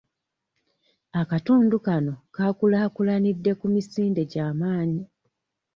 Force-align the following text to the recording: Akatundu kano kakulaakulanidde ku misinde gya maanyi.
Akatundu 1.21 1.77
kano 1.85 2.13
kakulaakulanidde 2.35 3.51
ku 3.59 3.65
misinde 3.73 4.21
gya 4.31 4.47
maanyi. 4.59 5.03